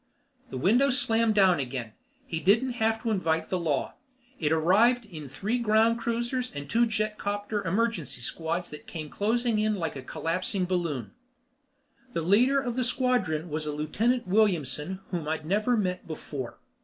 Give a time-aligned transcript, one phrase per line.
[0.49, 1.93] The window slammed down again.
[2.25, 3.93] He didn't have to invite the law.
[4.39, 9.75] It arrived in three ground cruisers and two jetcopter emergency squads that came closing in
[9.75, 11.11] like a collapsing balloon.
[12.13, 16.57] The leader of the squadron was a Lieutenant Williamson whom I'd never met before.